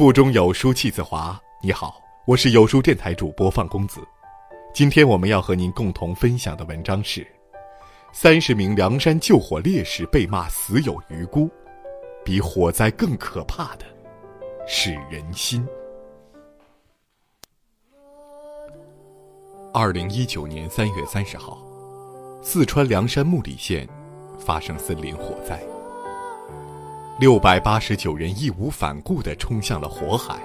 [0.00, 1.38] 腹中有书气自华。
[1.60, 4.00] 你好，我是有书电台主播范公子。
[4.72, 7.26] 今天我们要和您共同分享的文章是：
[8.10, 11.50] 三十名凉山救火烈士被骂死有余辜，
[12.24, 13.84] 比火灾更可怕的
[14.66, 15.68] 是人心。
[19.74, 21.62] 二零一九年三月三十号，
[22.42, 23.86] 四川凉山木里县
[24.38, 25.62] 发生森林火灾，
[27.20, 30.40] 六百八十九人义无反顾地冲向了火海，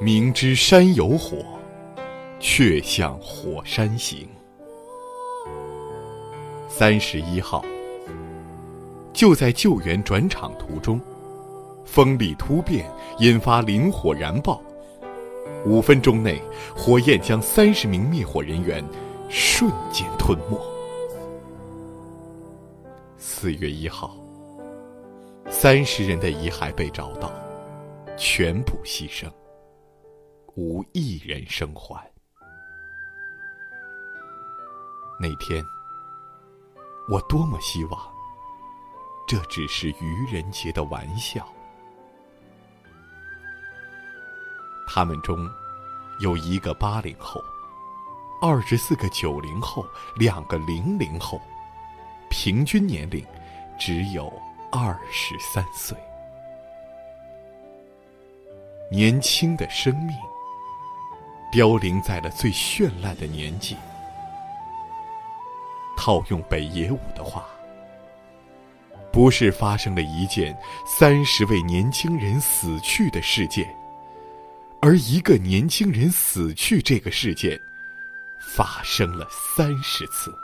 [0.00, 1.44] 明知山有火，
[2.38, 4.28] 却向火山行。
[6.68, 7.64] 三十一号，
[9.12, 11.00] 就在救援转场途中，
[11.84, 12.88] 风力突变，
[13.18, 14.62] 引发林火燃爆。
[15.66, 16.40] 五分钟内，
[16.76, 18.84] 火焰将三十名灭火人员
[19.28, 20.56] 瞬间吞没。
[23.18, 24.16] 四月一号，
[25.56, 27.32] 三十人的遗骸被找到，
[28.18, 29.32] 全部牺牲，
[30.56, 32.04] 无一人生还。
[35.18, 35.64] 那天，
[37.08, 37.98] 我多么希望
[39.28, 41.48] 这只是愚人节的玩笑。
[44.88, 45.48] 他们中，
[46.20, 47.40] 有一个八零后，
[48.42, 51.40] 二十四个九零后，两个零零后，
[52.28, 53.24] 平均年龄
[53.78, 54.30] 只有
[54.76, 55.96] 二十三岁。
[58.90, 60.16] 年轻的生命，
[61.52, 63.76] 凋零在了最绚烂的年纪。
[65.96, 67.46] 套用北野武的话，
[69.12, 73.72] 不是发生了一件三十位年轻人死去的事件。
[74.82, 77.56] 而一个年轻人死去这个事件，
[78.56, 80.36] 发生了三十次。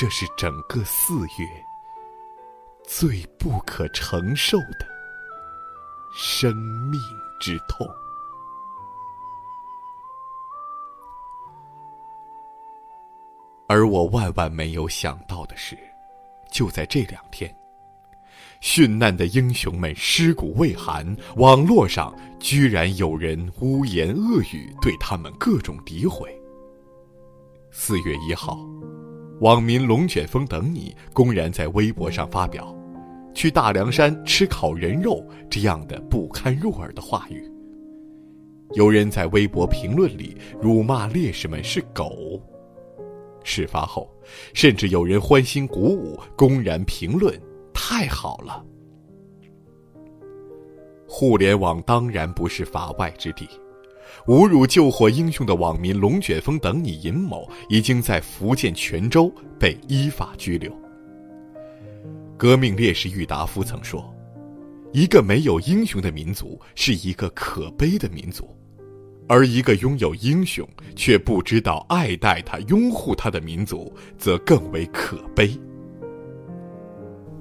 [0.00, 1.46] 这是整个四月
[2.88, 4.88] 最不可承受的
[6.10, 6.56] 生
[6.90, 6.98] 命
[7.38, 7.86] 之痛。
[13.66, 15.78] 而我万万没有想到的是，
[16.50, 17.54] 就在这两天。
[18.62, 26.34] 殉难的英雄们尸骨未寒，网络上居然有人污言恶语，对他们各种诋毁。
[27.70, 28.58] 四月一号，
[29.40, 32.76] 网民龙卷风等你公然在微博上发表
[33.34, 37.50] “去大凉山吃烤人肉”这样的不堪入耳的话语。
[38.74, 42.40] 有人在微博评论里辱骂烈士们是狗。
[43.42, 44.14] 事发后，
[44.52, 47.34] 甚至有人欢欣鼓舞，公然评论。
[47.72, 48.62] 太好了！
[51.08, 53.48] 互联网当然不是法外之地，
[54.26, 60.70] 侮辱救火英雄的网民龙卷风等你尹某，已经在福建泉州被依法拘留。
[62.36, 64.14] 革命烈士郁达夫曾说
[64.92, 68.48] ：“一个没有英雄的民族是一个可悲的民族，
[69.28, 70.66] 而一个拥有英雄
[70.96, 75.50] 却不知道爱戴他、拥护他的民族，则更为可悲。”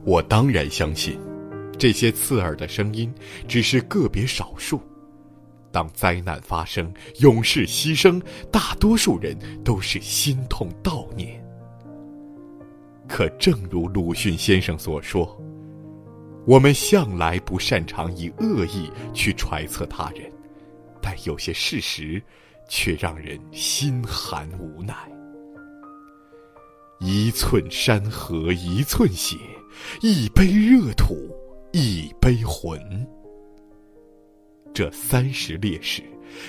[0.05, 1.19] 我当然相信，
[1.77, 3.13] 这些刺耳的声音
[3.47, 4.81] 只是个别少数。
[5.71, 8.21] 当灾难发生，勇士牺牲，
[8.51, 11.43] 大多数人都是心痛悼念。
[13.07, 15.39] 可正如鲁迅先生所说
[16.45, 20.31] ：“我们向来不擅长以恶意去揣测他人，
[21.01, 22.21] 但有些事实，
[22.67, 24.95] 却让人心寒无奈。
[26.99, 29.35] 一寸山河一寸血。”
[30.01, 31.15] 一杯热土，
[31.71, 32.77] 一杯魂。
[34.79, 36.01] 这三十烈士，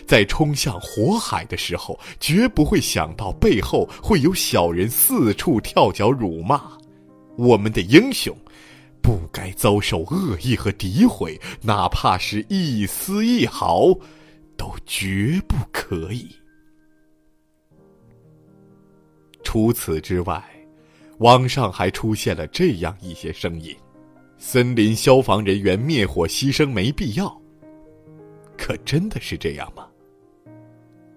[0.06, 6.62] 在冲向火海的时候，绝不会想到背后会有小人四处跳脚辱骂。
[7.36, 8.32] 我们的英雄，
[9.02, 13.92] 不该遭受恶意和诋毁，哪怕是一丝一毫，
[14.56, 16.30] 都绝不可以。
[19.42, 20.40] 除此之外。
[21.18, 23.76] 网上还出现了这样一些声音：
[24.38, 27.39] 森林消防人员灭火牺牲没必要。
[28.60, 29.88] 可真的是这样吗？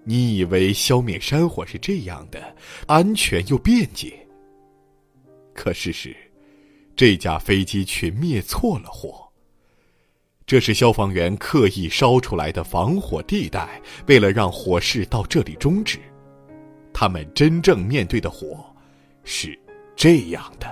[0.02, 2.56] 你以为消灭山火是这样的，
[2.86, 4.26] 安全又便捷？
[5.52, 6.16] 可事实，
[6.96, 9.30] 这架飞机却灭错了火。
[10.46, 15.98] 这是消防员刻意烧出来的防火地带，为了让火势到这里终止，
[16.94, 18.64] 他们真正面对的火，
[19.22, 19.58] 是。
[19.96, 20.66] 这样的，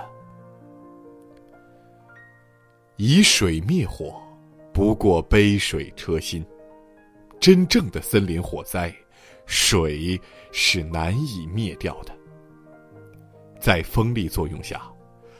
[2.97, 4.21] 以水灭火，
[4.73, 6.45] 不过杯水车薪。
[7.43, 8.95] 真正的森林火灾，
[9.45, 10.17] 水
[10.53, 12.17] 是难以灭掉的。
[13.59, 14.81] 在风力作用下，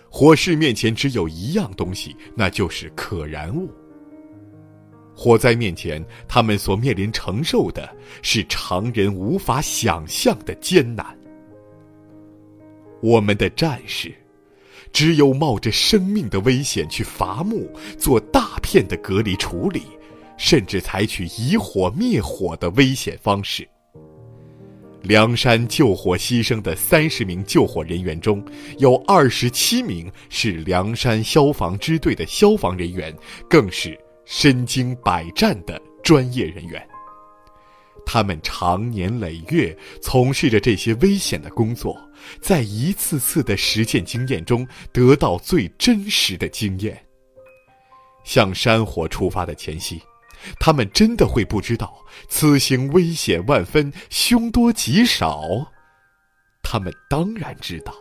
[0.09, 3.71] 火势面前只有一样东西，那就是可燃物。
[5.15, 7.89] 火灾面前，他们所面临承受的
[8.21, 11.17] 是常人无法想象的艰难。
[13.01, 14.13] 我们的战士，
[14.91, 19.83] 只有冒着生命的危险去伐木，做大片的隔离处理，
[20.37, 23.67] 甚至采取以火灭火的危险方式。
[25.01, 28.41] 梁山救火牺牲的三十名救火人员中，
[28.77, 33.13] 有二十七名是梁山消防支队的消防人员，
[33.49, 36.81] 更是身经百战的专业人员。
[38.05, 41.97] 他们长年累月从事着这些危险的工作，
[42.41, 46.97] 在一次次的实践经验中得到最真实的经验。
[48.23, 50.01] 向山火出发的前夕。
[50.59, 55.71] 他们真的会不知道此行危险万分、凶多吉少？
[56.61, 57.93] 他们当然知道。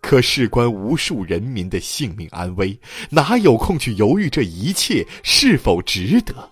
[0.00, 2.78] 可事关无数人民的性命安危，
[3.10, 6.50] 哪有空去犹豫这一切是否值得？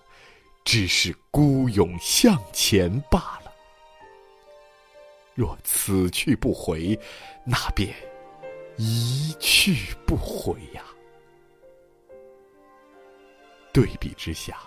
[0.65, 3.51] 只是孤勇向前罢了。
[5.33, 6.99] 若此去不回，
[7.43, 7.91] 那便
[8.77, 10.83] 一去不回呀。
[13.79, 14.57] 对比之下，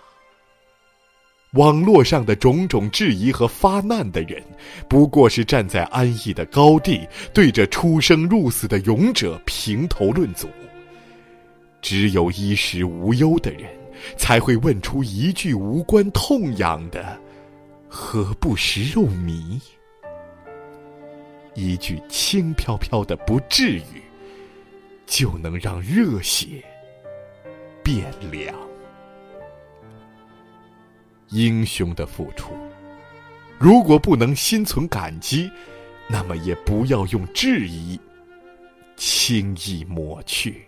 [1.51, 4.41] 网络上的种种质疑和发难的人，
[4.89, 10.49] 不过是站在安逸的高地，对着出生入死的勇者评头论足。
[11.79, 13.69] 只有衣食无忧的人，
[14.17, 17.15] 才会问出一句无关痛痒的
[17.87, 19.61] “何不食肉糜”，
[21.53, 24.01] 一句轻飘飘的“不至于”，
[25.05, 26.63] 就能让热血
[27.83, 28.55] 变凉。
[31.33, 32.53] 英雄的付出，
[33.57, 35.51] 如果不能心存感激，
[36.07, 37.99] 那么也不要用质疑
[38.95, 40.63] 轻易抹去。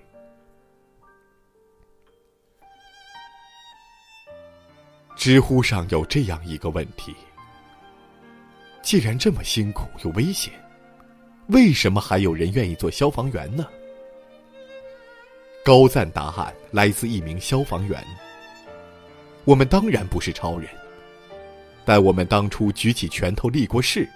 [5.15, 7.15] 知乎上有这样一个问题：
[8.81, 10.51] 既然这么辛苦又危险，
[11.49, 13.67] 为什么还有人愿意做消防员呢？
[15.63, 18.03] 高赞答案来自一名消防员。
[19.45, 20.67] 我们当然不是超人，
[21.85, 24.09] 但我们当初举起拳头立过誓，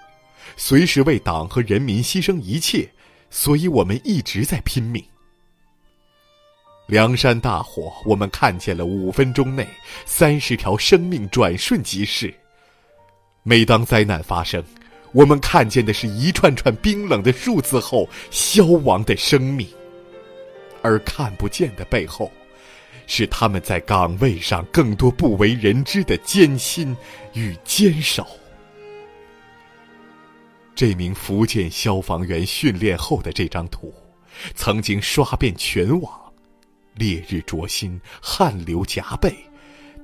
[0.58, 2.90] 随时为党和人民牺牲一切，
[3.30, 5.04] 所以我们一直在拼命。
[6.88, 9.68] 梁山大火，我们看见了五分钟内
[10.06, 12.34] 三十条生命转瞬即逝。
[13.44, 14.64] 每当灾难发生，
[15.12, 19.68] 我们看见的是一串串冰冷的数字后消亡的生命，
[20.82, 22.32] 而看不见的背后。
[23.12, 26.96] 是他们在岗位上更多不为人知的艰辛
[27.34, 28.26] 与坚守。
[30.76, 33.92] 这名福建消防员训练后的这张图，
[34.54, 36.32] 曾经刷遍全网。
[36.94, 39.34] 烈日灼心，汗流浃背，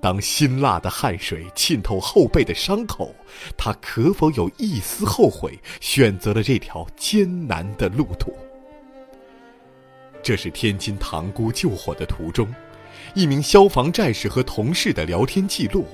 [0.01, 3.13] 当辛辣的汗水浸透后背的伤口，
[3.56, 8.36] 他可否有一丝后悔，选择了这条艰难的路途？
[10.24, 12.51] 这是天津塘沽救火的途中。
[13.16, 15.88] 一名消防战士和同事的聊天记录，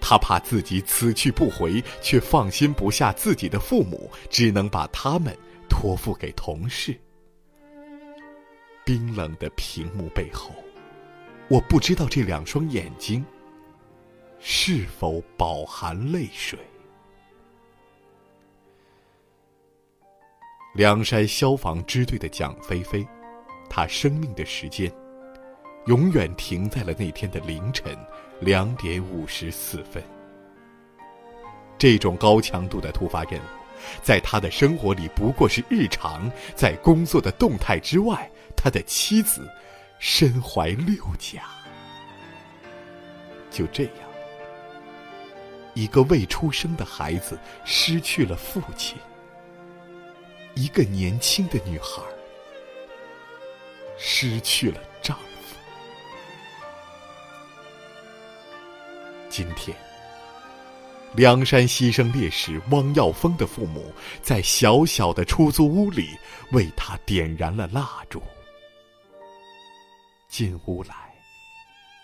[0.00, 5.36] 他怕自己此去不回，却放心不下自己的父母，只能把他们
[5.68, 6.98] 托付给同事。
[8.84, 10.50] 冰冷的屏幕背后，
[11.48, 13.24] 我不知道这两双眼睛
[14.40, 16.58] 是否饱含泪水。
[20.74, 23.06] 梁山消防支队的蒋菲菲，
[23.68, 24.90] 她生命的时间。
[25.86, 27.96] 永远停在了那天的凌晨
[28.40, 30.02] 两点五十四分。
[31.76, 33.44] 这种高强度的突发任务，
[34.02, 36.30] 在他的生活里不过是日常。
[36.54, 39.50] 在工作的动态之外，他的妻子
[39.98, 41.42] 身怀六甲。
[43.50, 43.94] 就这样，
[45.74, 48.96] 一个未出生的孩子失去了父亲，
[50.54, 52.00] 一个年轻的女孩
[53.98, 54.80] 失去了
[59.32, 59.74] 今天，
[61.14, 66.10] 梁山牺牲烈士汪耀峰的父母在小小的出租屋里
[66.50, 68.22] 为他点燃了蜡烛。
[70.28, 70.94] 进屋来，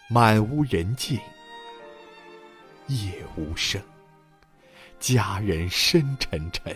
[0.09, 1.21] 满屋人静，
[2.87, 3.79] 夜无声，
[4.99, 6.75] 家人深沉沉。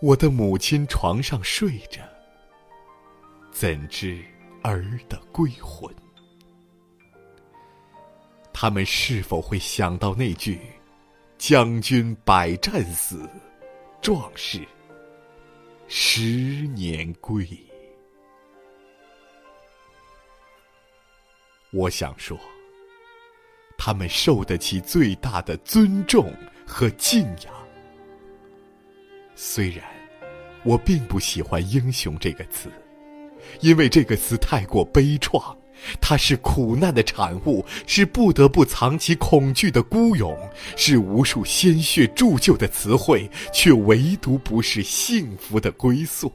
[0.00, 2.00] 我的母亲床上睡着，
[3.52, 4.24] 怎知
[4.64, 5.94] 儿的归魂？
[8.56, 10.60] 他们是否会想到那句
[11.36, 13.28] “将军百战死，
[14.00, 14.60] 壮士
[15.88, 16.20] 十
[16.68, 17.46] 年归”？
[21.72, 22.38] 我想说，
[23.76, 26.32] 他们受得起最大的尊重
[26.64, 27.52] 和敬仰。
[29.34, 29.84] 虽然
[30.62, 32.70] 我并不喜欢“英雄”这个词，
[33.60, 35.56] 因为这个词太过悲怆。
[36.00, 40.36] 它是苦难的产物，是不得不藏起恐惧的孤勇，
[40.76, 46.32] 是无数鲜血铸就的词汇，却唯独不是幸福的归宿。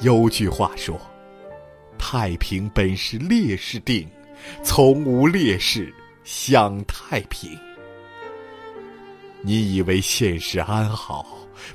[0.00, 1.00] 有句话说
[1.98, 4.08] ：“太平本是烈士定，
[4.62, 7.50] 从无烈士享太平。”
[9.42, 11.26] 你以为现实安好，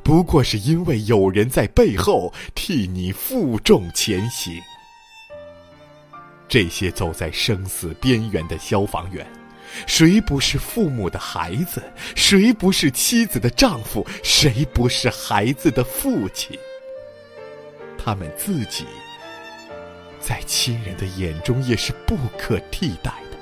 [0.04, 4.62] 不过是因为有人在背后替你负重前行。
[6.54, 9.26] 这些走在生死边缘的消防员，
[9.88, 11.82] 谁不是父母的孩子？
[12.16, 14.06] 谁不是妻子的丈夫？
[14.24, 16.56] 谁不是孩子的父亲？
[17.98, 18.86] 他们自己，
[20.20, 23.38] 在亲人的眼中也是不可替代的。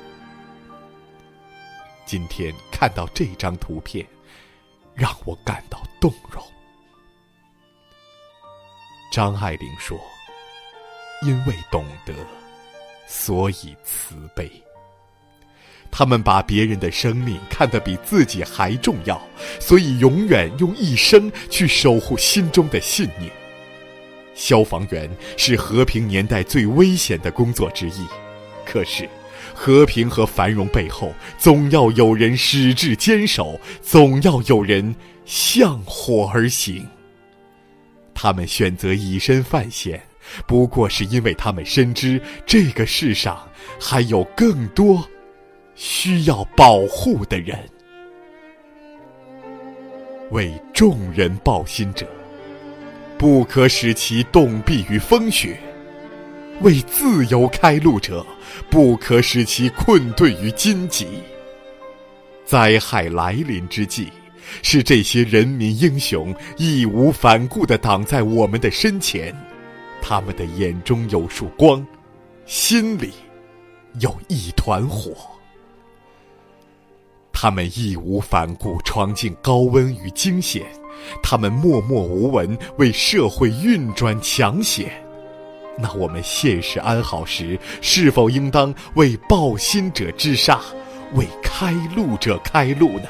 [2.06, 4.08] 今天看到这张图片，
[4.96, 6.42] 让我感到动容。
[9.12, 10.00] 张爱玲说
[11.28, 12.14] ：“因为懂得。”
[13.06, 14.50] 所以慈悲。
[15.94, 19.22] 他们把别人的生命看得比自己还重要，
[19.60, 23.30] 所以永远用一生去守护心中的信念。
[24.34, 28.08] 消防员是和平年代最危险的工作之一，
[28.66, 29.08] 可是，
[29.54, 36.88] 和平和繁荣背后，总要有人矢志坚守，总要有人向火而行。
[38.14, 40.02] 他们选择以身犯险。
[40.46, 43.50] 不过是因为他们深知这个世上
[43.80, 45.08] 还有更多
[45.76, 47.58] 需要保护的人。
[50.30, 52.08] 为众人抱心者，
[53.18, 55.58] 不可使其冻毙于风雪；
[56.62, 58.26] 为自由开路者，
[58.70, 61.08] 不可使其困顿于荆棘。
[62.46, 64.10] 灾害来临之际，
[64.62, 69.36] 是这些人民英雄义无反顾地挡在我们的身前。
[70.02, 71.86] 他们的眼中有束光，
[72.46, 73.14] 心里
[74.00, 75.12] 有一团火。
[77.32, 80.66] 他们义无反顾闯进高温与惊险，
[81.24, 84.92] 他们默默无闻为社会运转抢险。
[85.78, 90.60] 那我们现实安好时，是否应当为报心者之杀，
[91.14, 93.06] 为开路者开路呢？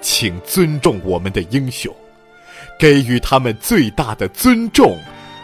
[0.00, 1.94] 请尊重我们的英雄。
[2.78, 4.96] 给予他们最大的尊重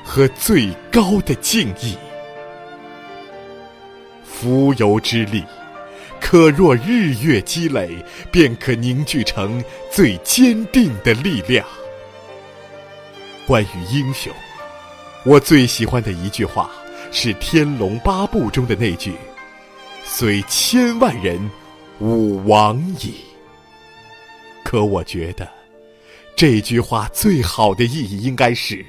[0.04, 1.96] 和最高的敬意。
[4.24, 5.42] 浮游之力，
[6.20, 11.66] 可若日月积累，便可凝聚成最坚定的力量。
[13.46, 14.32] 关于英雄，
[15.24, 16.70] 我最喜欢的一句话
[17.10, 19.12] 是《天龙八部》中的那句
[20.04, 21.50] ：“虽千万人，
[22.00, 23.14] 吾往矣。”
[24.62, 25.63] 可我觉得。
[26.36, 28.84] 这句话最好的意义应该是：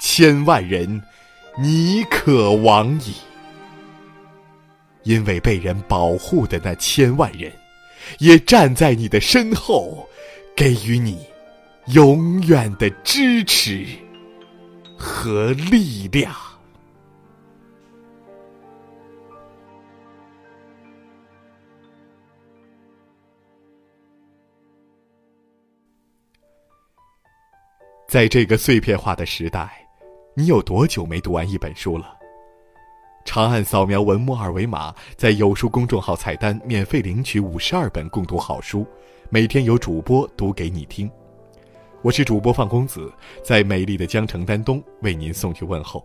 [0.00, 1.02] 千万人，
[1.58, 3.12] 你可往矣。
[5.02, 7.50] 因为被人保护的那千万人，
[8.18, 10.06] 也站在你的身后，
[10.54, 11.18] 给予你
[11.88, 13.86] 永远的支持
[14.96, 16.32] 和力量。
[28.10, 29.70] 在这个碎片化的时代，
[30.34, 32.18] 你有多久没读完一本书了？
[33.24, 38.84] 长按扫描文末二维码，在有书公众号菜单免费领取五十二本共读好书，
[39.28, 41.08] 每天有主播读给你听。
[42.02, 43.12] 我是主播范公子，
[43.44, 46.04] 在美丽的江城丹东为您送去问候。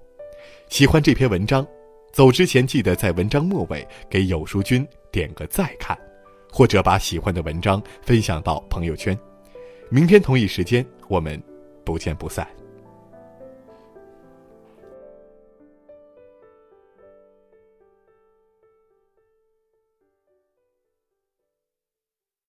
[0.70, 1.66] 喜欢这篇文章，
[2.14, 5.98] 走之前记得在文章末尾给有书君点个再看，
[6.52, 9.18] 或者把喜欢的文章分享到朋友圈。
[9.90, 11.42] 明天同一时间，我们。
[11.86, 12.65] 不见不散。